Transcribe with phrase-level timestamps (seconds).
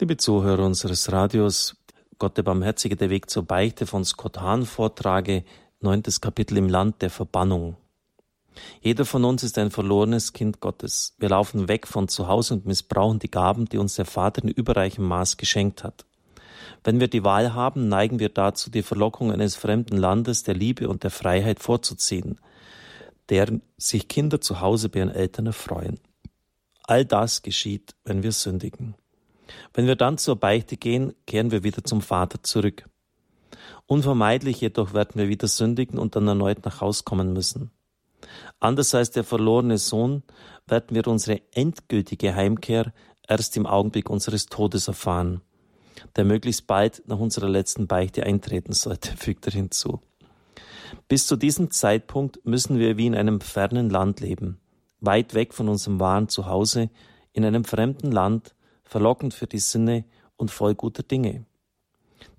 [0.00, 1.76] Liebe Zuhörer unseres Radios,
[2.18, 5.44] Gott der Barmherzige, der Weg zur Beichte von Scott Hahn vortrage,
[5.80, 7.76] neuntes Kapitel im Land der Verbannung.
[8.80, 11.14] Jeder von uns ist ein verlorenes Kind Gottes.
[11.18, 14.48] Wir laufen weg von zu Hause und missbrauchen die Gaben, die uns der Vater in
[14.48, 16.06] überreichem Maß geschenkt hat.
[16.82, 20.88] Wenn wir die Wahl haben, neigen wir dazu, die Verlockung eines fremden Landes, der Liebe
[20.88, 22.40] und der Freiheit vorzuziehen,
[23.28, 26.00] deren sich Kinder zu Hause bei ihren Eltern erfreuen.
[26.84, 28.94] All das geschieht, wenn wir sündigen.
[29.74, 32.88] Wenn wir dann zur Beichte gehen, kehren wir wieder zum Vater zurück.
[33.86, 37.70] Unvermeidlich jedoch werden wir wieder sündigen und dann erneut nach Haus kommen müssen.
[38.60, 40.22] Anders als der verlorene Sohn
[40.66, 42.92] werden wir unsere endgültige Heimkehr
[43.26, 45.40] erst im Augenblick unseres Todes erfahren,
[46.16, 50.00] der möglichst bald nach unserer letzten Beichte eintreten sollte, fügt er hinzu.
[51.08, 54.60] Bis zu diesem Zeitpunkt müssen wir wie in einem fernen Land leben,
[55.00, 56.90] weit weg von unserem wahren Zuhause,
[57.32, 58.54] in einem fremden Land,
[58.90, 60.04] verlockend für die Sinne
[60.36, 61.46] und voll guter Dinge.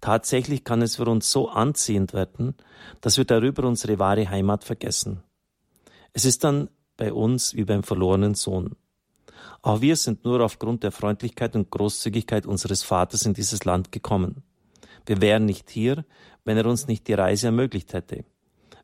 [0.02, 2.56] Tatsächlich kann es für uns so anziehend werden,
[3.00, 5.23] dass wir darüber unsere wahre Heimat vergessen.
[6.12, 8.75] Es ist dann bei uns wie beim verlorenen Sohn.
[9.62, 14.44] Auch wir sind nur aufgrund der Freundlichkeit und Großzügigkeit unseres Vaters in dieses Land gekommen.
[15.06, 16.03] Wir wären nicht hier,
[16.44, 18.25] wenn er uns nicht die Reise ermöglicht hätte.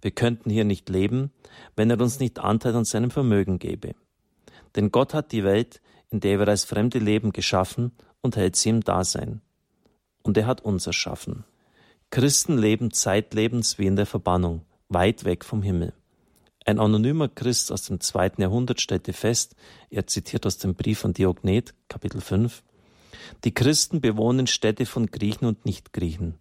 [0.01, 1.31] Wir könnten hier nicht leben,
[1.75, 3.93] wenn er uns nicht Anteil an seinem Vermögen gäbe.
[4.75, 7.91] Denn Gott hat die Welt in der wir als Fremde leben, geschaffen
[8.21, 9.41] und hält sie im Dasein.
[10.23, 11.43] Und er hat uns erschaffen.
[12.09, 15.93] Christen leben zeitlebens wie in der Verbannung, weit weg vom Himmel.
[16.65, 19.55] Ein anonymer Christ aus dem zweiten Jahrhundert stellte fest,
[19.89, 22.63] er zitiert aus dem Brief von Diognet, Kapitel 5,
[23.43, 26.35] die Christen bewohnen Städte von Griechen und Nichtgriechen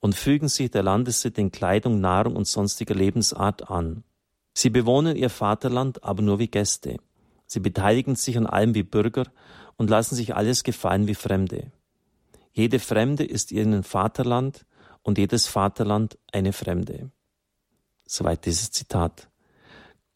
[0.00, 4.04] und fügen sich der Landessitte in Kleidung, Nahrung und sonstiger Lebensart an.
[4.52, 6.98] Sie bewohnen ihr Vaterland aber nur wie Gäste.
[7.46, 9.26] Sie beteiligen sich an allem wie Bürger
[9.76, 11.70] und lassen sich alles gefallen wie Fremde.
[12.52, 14.64] Jede Fremde ist ihnen Vaterland
[15.02, 17.10] und jedes Vaterland eine Fremde.
[18.06, 19.28] Soweit dieses Zitat.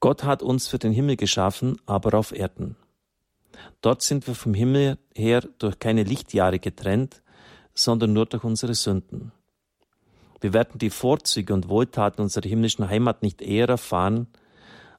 [0.01, 2.77] Gott hat uns für den Himmel geschaffen, aber auf Erden.
[3.81, 7.23] Dort sind wir vom Himmel her durch keine Lichtjahre getrennt,
[7.75, 9.33] sondern nur durch unsere Sünden.
[10.41, 14.29] Wir werden die Vorzüge und Wohltaten unserer himmlischen Heimat nicht eher erfahren,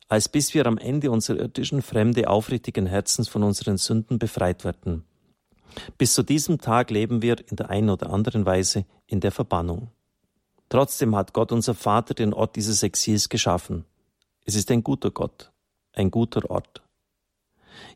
[0.09, 5.05] als bis wir am Ende unserer irdischen Fremde aufrichtigen Herzens von unseren Sünden befreit werden.
[5.97, 9.91] Bis zu diesem Tag leben wir in der einen oder anderen Weise in der Verbannung.
[10.67, 13.85] Trotzdem hat Gott unser Vater den Ort dieses Exils geschaffen.
[14.45, 15.51] Es ist ein guter Gott,
[15.93, 16.81] ein guter Ort.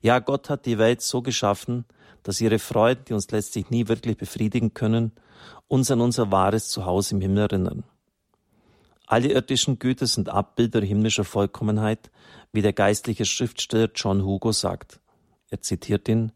[0.01, 1.85] Ja, Gott hat die Welt so geschaffen,
[2.21, 5.11] dass ihre Freuden, die uns letztlich nie wirklich befriedigen können,
[5.67, 7.83] uns an unser wahres Zuhause im Himmel erinnern.
[9.13, 12.09] Alle irdischen Güter sind Abbilder himmlischer Vollkommenheit,
[12.51, 14.99] wie der geistliche Schriftsteller John Hugo sagt.
[15.51, 16.31] Er zitiert ihn,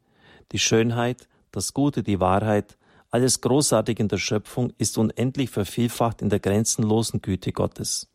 [0.52, 2.78] die Schönheit, das Gute, die Wahrheit,
[3.10, 8.12] alles Großartige in der Schöpfung ist unendlich vervielfacht in der grenzenlosen Güte Gottes.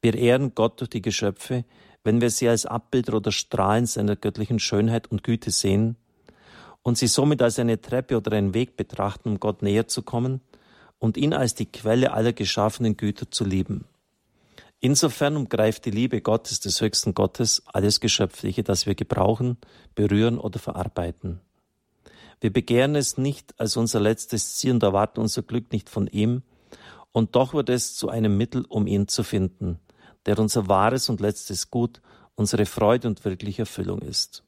[0.00, 1.64] Wir ehren Gott durch die Geschöpfe,
[2.04, 5.96] wenn wir sie als Abbilder oder Strahlen seiner göttlichen Schönheit und Güte sehen
[6.82, 10.42] und sie somit als eine Treppe oder einen Weg betrachten, um Gott näher zu kommen,
[11.00, 13.86] und ihn als die Quelle aller geschaffenen Güter zu lieben.
[14.78, 19.58] Insofern umgreift die Liebe Gottes, des höchsten Gottes, alles Geschöpfliche, das wir gebrauchen,
[19.94, 21.40] berühren oder verarbeiten.
[22.40, 26.42] Wir begehren es nicht als unser letztes Ziel und erwarten unser Glück nicht von ihm,
[27.12, 29.80] und doch wird es zu einem Mittel, um ihn zu finden,
[30.26, 32.00] der unser wahres und letztes Gut,
[32.36, 34.44] unsere Freude und wirkliche Erfüllung ist.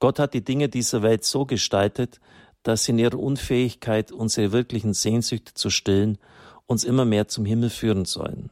[0.00, 2.20] Gott hat die Dinge dieser Welt so gestaltet,
[2.68, 6.18] dass sie in ihrer Unfähigkeit, unsere wirklichen Sehnsüchte zu stillen,
[6.66, 8.50] uns immer mehr zum Himmel führen sollen.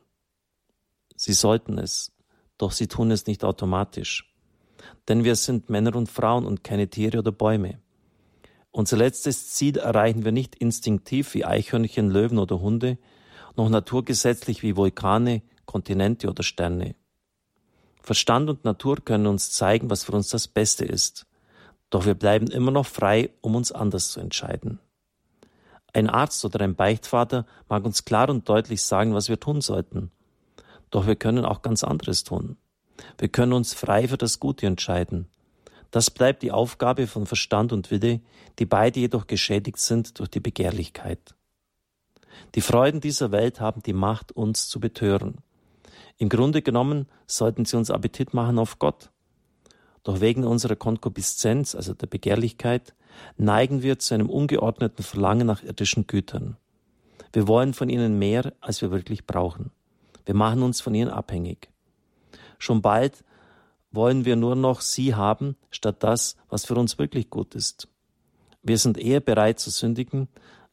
[1.17, 2.13] Sie sollten es,
[2.57, 4.35] doch sie tun es nicht automatisch.
[5.07, 7.79] Denn wir sind Männer und Frauen und keine Tiere oder Bäume.
[8.71, 12.97] Unser letztes Ziel erreichen wir nicht instinktiv wie Eichhörnchen, Löwen oder Hunde,
[13.55, 16.95] noch naturgesetzlich wie Vulkane, Kontinente oder Sterne.
[18.01, 21.27] Verstand und Natur können uns zeigen, was für uns das Beste ist.
[21.91, 24.81] Doch wir bleiben immer noch frei, um uns anders zu entscheiden.
[25.93, 30.11] Ein Arzt oder ein Beichtvater mag uns klar und deutlich sagen, was wir tun sollten.
[30.91, 32.57] Doch wir können auch ganz anderes tun.
[33.19, 35.27] Wir können uns frei für das Gute entscheiden.
[35.91, 38.21] Das bleibt die Aufgabe von Verstand und Wille,
[38.59, 41.35] die beide jedoch geschädigt sind durch die Begehrlichkeit.
[42.55, 45.39] Die Freuden dieser Welt haben die Macht, uns zu betören.
[46.19, 49.11] Im Grunde genommen sollten sie uns Appetit machen auf Gott.
[50.07, 52.95] Doch wegen unserer Konkupiszenz, also der Begehrlichkeit,
[53.39, 56.57] neigen wir zu einem ungeordneten Verlangen nach irdischen Gütern.
[57.33, 59.73] Wir wollen von ihnen mehr, als wir wirklich brauchen.
[60.25, 61.71] Wir machen uns von ihnen abhängig.
[62.61, 63.25] Schon bald
[63.91, 67.89] wollen wir nur noch sie haben, statt das, was für uns wirklich gut ist.
[68.63, 70.29] Wir sind eher bereit zu sündigen,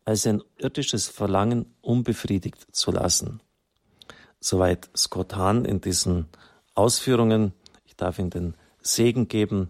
[0.06, 3.41] als ein irdisches Verlangen unbefriedigt zu lassen.
[4.39, 6.27] Soweit Scott Hahn in diesen
[6.75, 7.53] Ausführungen.
[7.88, 8.53] Ich darf Ihnen den
[8.83, 9.69] Segen geben.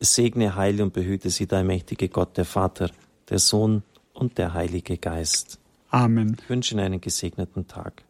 [0.00, 2.90] Segne, heile und behüte Sie, der mächtige Gott, der Vater,
[3.30, 3.82] der Sohn
[4.12, 5.58] und der Heilige Geist.
[5.90, 6.36] Amen.
[6.38, 8.04] Ich wünsche Ihnen einen gesegneten Tag.